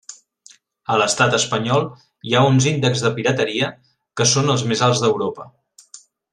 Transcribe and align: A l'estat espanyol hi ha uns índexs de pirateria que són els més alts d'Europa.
A 0.93 0.95
l'estat 1.01 1.35
espanyol 1.37 1.85
hi 2.29 2.33
ha 2.33 2.41
uns 2.53 2.69
índexs 2.73 3.05
de 3.09 3.13
pirateria 3.19 3.71
que 4.21 4.29
són 4.35 4.53
els 4.55 4.67
més 4.73 4.83
alts 4.89 5.05
d'Europa. 5.07 5.51